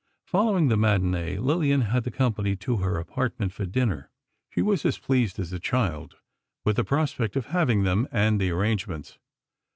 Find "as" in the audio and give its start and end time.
4.83-4.97, 5.37-5.53